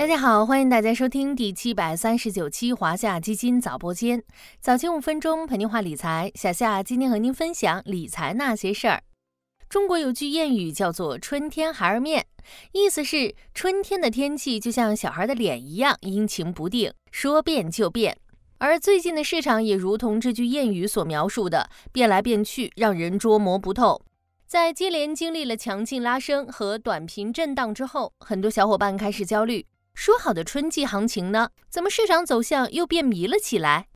[0.00, 4.24] 大家好，欢迎大家收听第七百三十九期华夏基金早播间，
[4.58, 6.32] 早间五分钟陪您话理财。
[6.34, 9.02] 小夏今天和您分享理财那些事儿。
[9.68, 12.24] 中国有句谚语叫做“春天孩儿面”，
[12.72, 18.16] 意思是春天的天气就像小孩的脸一样阴晴不定，说变就变。
[18.56, 24.00] 而最近的市场也如同这句谚语所描述的，变来变去，让人捉摸不透。
[24.46, 29.64] 在接连经历了强劲拉升和短平震荡之后，很多小伙伴开始焦虑：
[30.00, 31.50] 说好的春季行情呢？
[31.68, 33.88] 怎么市场走向又变迷了起来？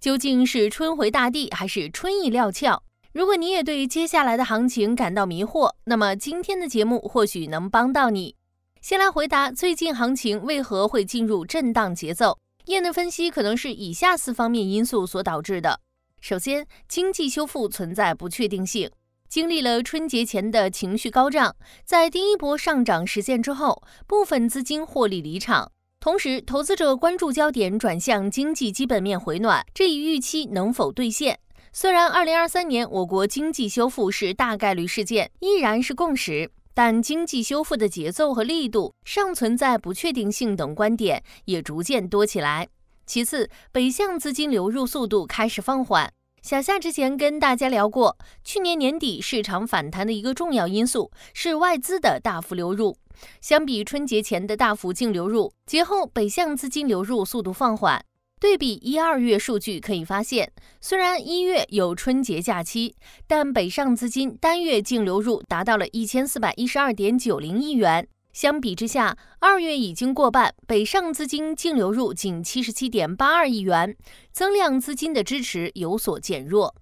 [0.00, 2.82] 究竟是春回大地，还是春意料峭？
[3.12, 8.34] 如果你也对接下来的行情感到迷惑，那么今天的节目或许能帮到你。
[8.80, 15.78] 先来回答最近行情为何会进入震荡节奏，业内分析可能是以下四方面因素所导致的。
[16.20, 18.90] 首先，经济修复存在不确定性，
[19.32, 31.38] 经历了春节前的情绪高涨，在第一波上涨实现之后，部分资金获利离场，同时投资者关注焦点转向经济基本面回暖，这一预期能否兑现？
[31.72, 42.68] 虽然二零二三年我国经济修复是大概率事件，依然是共识，但经济修复的节奏和力度尚存在不确定性等观点也逐渐多起来。
[43.06, 46.12] 其次，北向资金流入速度开始放缓。
[46.42, 52.96] 小夏之前跟大家聊过，去年年底市场反弹的一个重要因素是外资的大幅流入，
[53.40, 58.04] 相比春节前的大幅净流入，节后北向资金流入速度放缓。
[58.40, 62.96] 对比一二月数据可以发现，虽然一月有春节假期，
[63.28, 68.08] 但北上资金单月净流入达到了一千四百一十二点九零亿元。
[68.32, 73.96] 相比之下，二月已经过半，北上资金净流入仅七十七点八二亿元，
[74.32, 76.74] 增量资金的支持有所减弱。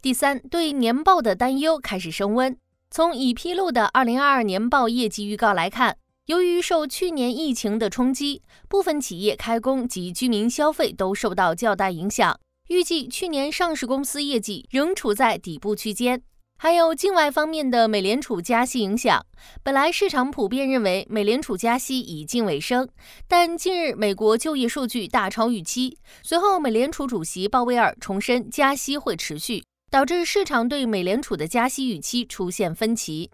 [0.00, 2.56] 第三，对年报的担忧开始升温。
[2.90, 5.96] 从已披露的二零二二年报业绩预告来看。
[6.26, 12.38] 由于受去年疫情的冲击，部分企业开工及居民消费都受到较大影响。
[12.68, 16.22] 预计去年上市公司业绩仍处在底部区间。
[16.62, 19.26] 还有境外方面的美联储加息影响，
[19.64, 22.88] 本来市场普遍认为美联储加息已近尾声，
[23.26, 33.32] 但近日美国就业数据大超预期，随后美联储主席鲍威尔重申加息会持续，导致市场对美联储的加息预期出现分歧。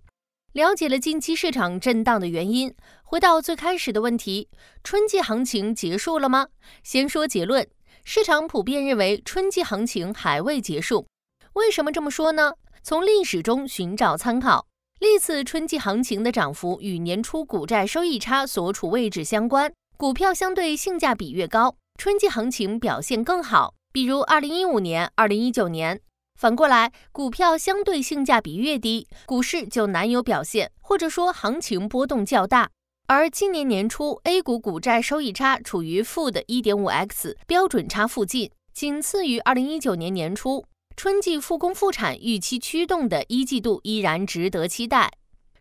[0.55, 4.49] 了解了近期市场震荡的原因，回到最开始的问题：
[4.83, 6.47] 春季行情结束了吗？
[6.83, 7.69] 先说结论，
[8.05, 11.07] 市场普遍认为春季行情还未结束。
[11.53, 12.55] 为什么这么说呢？
[12.83, 14.67] 从历史中寻找参考，
[15.01, 23.75] 历次春季行情的涨幅与年初股债收益差所处位置相关，股票相对性价比越高，春季行情表现更好。
[23.93, 26.01] 比如二零一五年、二零一九年。
[26.39, 32.71] 反过来，股票相对性价比越低，股市就难有表现，或者说行情波动较大。
[33.09, 40.65] 而今年年初，A 股股债收益差处于负的一点五 x 标准差附近，仅次于二零一九年年初。
[40.99, 45.13] 春季复工复产预期驱动的一季度依然值得期待。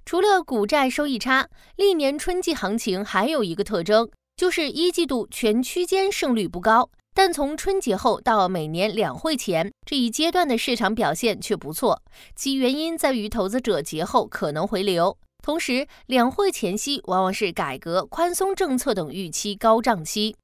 [0.03, 6.89] 除了股债收益差，历年春季行情还有一个特征，就是一季度全区间胜率不高。
[7.13, 12.01] 但从春节后到每年两会前这一阶段的市场表现却不错，
[12.35, 20.35] 其原因在于投资者节后可能回流，同时两会前夕往往是改革宽松政策等预期高涨期。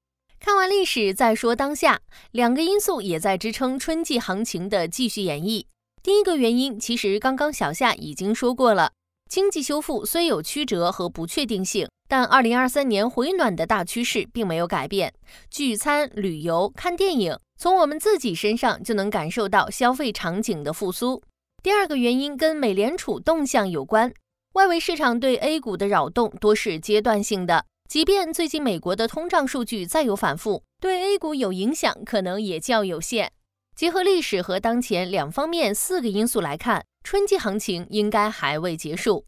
[0.45, 5.63] 看完历史再说当下，两个因素也在支撑春季行情的继续演绎。
[6.03, 8.91] 第一个原因其实刚刚小夏已经说过了，
[9.29, 11.87] 经济修复虽有曲折和不确定性。
[12.09, 15.13] 但二零二三年回暖的大趋势并没有改变，
[15.49, 21.23] 聚餐、旅游、看电影，从我们自己身上就能感受到消费场景的复苏。
[21.63, 24.13] 第二个原因跟美联储动向有关，
[24.55, 33.31] 外围市场对 A 股的扰动多是阶段性的，即便最近美国的通胀数据再有反复，对 A 股有影响可能也较有限。
[33.75, 39.27] 结合历史和当前两方面四个因素来看，春季行情应该还未结束。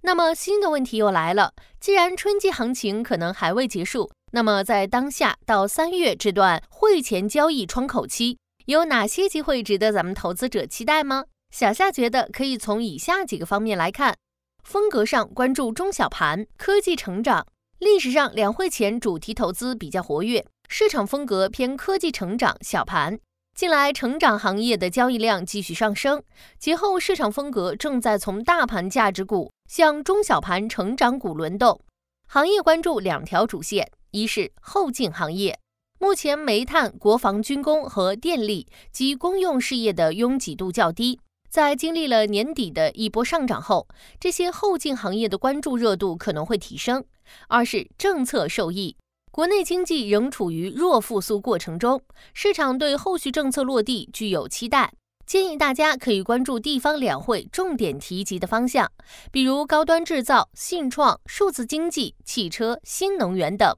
[0.00, 11.26] 那么新的问题又来了，既然春季行情可能还未结束，那么在当下到三月这段会前交易窗口期，有哪些机会值得咱们投资者期待吗？
[11.54, 14.16] 小夏觉得可以从以下几个方面来看：
[14.64, 17.46] 风格上关注中小盘、科技成长。
[17.78, 23.16] 历史上两会前主题投资比较活跃，市场风格偏科技成长、小盘。
[23.54, 26.20] 近来成长行业的交易量继续上升，
[26.58, 31.80] 节后市场风格正在从大盘价值股向中小盘成长股轮动。
[32.26, 35.56] 行业关注两条主线：一是后进行业，
[36.00, 43.88] 目前煤炭、国防军工和电力及公用事业的拥挤度较低，在经历了年底的一波上涨后，
[44.20, 47.04] 这些后进行业的关注热度可能会提升。
[47.48, 48.96] 二是政策受益，
[49.30, 52.02] 国内经济仍处于弱复苏过程中，
[52.34, 54.92] 市场对后续政策落地具有期待。
[55.26, 58.90] 建议大家可以关注地方两会重点提及的方向，
[59.30, 63.76] 比如高端制造、信创、数字经济、汽车、新能源等。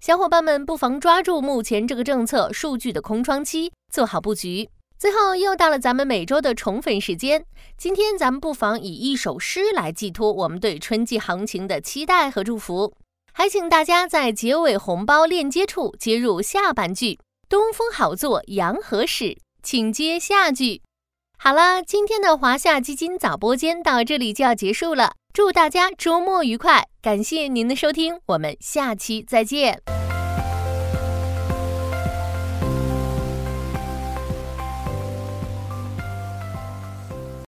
[0.00, 4.68] 小伙伴们不妨抓住目前这个政策数据的空窗期，做好布局。
[4.98, 7.44] 最后又到了咱们每周的宠粉时间，
[7.76, 12.92] 今天咱们不妨以一首诗来寄托我们对春季行情的期待和祝福。
[13.32, 20.82] 还请大家在结尾红包链接处接入下半句：“东风好作阳和使”，请接下句。
[21.38, 25.12] 好了，今天的华夏基金早播间到这里就要结束了。
[25.32, 29.80] 祝大家周末愉快，感谢您的收听，我们下期再见。